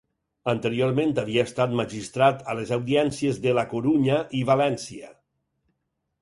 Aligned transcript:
Anteriorment 0.51 1.11
havia 1.23 1.43
estat 1.49 1.75
magistrat 1.79 2.41
a 2.53 2.55
les 2.61 2.71
audiències 2.79 3.39
de 3.45 3.55
La 3.59 3.67
Corunya 3.75 4.19
i 4.41 4.43
València. 4.51 5.13